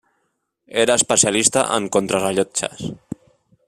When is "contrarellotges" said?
1.97-2.85